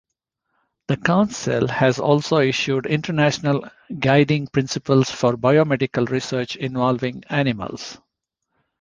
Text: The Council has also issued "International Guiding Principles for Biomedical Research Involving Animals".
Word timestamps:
The 0.87 0.97
Council 0.97 1.67
has 1.67 1.99
also 1.99 2.39
issued 2.39 2.87
"International 2.87 3.69
Guiding 3.99 4.47
Principles 4.47 5.11
for 5.11 5.33
Biomedical 5.37 6.09
Research 6.09 6.55
Involving 6.55 7.23
Animals". 7.29 7.99